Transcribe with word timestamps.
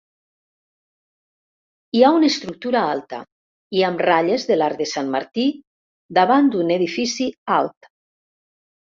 Hi 1.97 1.99
ha 2.03 2.07
una 2.19 2.29
estructura 2.31 2.79
alta 2.93 3.19
i 3.79 3.83
amb 3.89 4.01
ratlles 4.05 4.45
de 4.51 4.57
l'arc 4.57 4.79
de 4.83 4.87
sant 4.93 5.11
Martí 5.17 5.45
davant 6.19 6.49
d'un 6.55 6.73
edifici 6.77 7.29
alt. 7.57 7.91